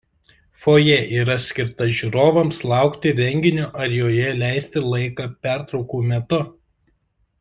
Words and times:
Fojė 0.59 0.95
yra 1.17 1.35
skirta 1.43 1.89
žiūrovams 1.99 2.63
laukti 2.71 3.13
renginio 3.19 3.69
ar 3.83 3.93
joje 3.99 4.33
leisti 4.41 4.83
laiką 4.87 5.29
pertraukų 5.45 6.03
metu. 6.15 6.41